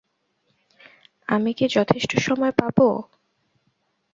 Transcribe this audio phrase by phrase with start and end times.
[1.29, 2.87] আমি কি যথেষ্ট সময় পাবো?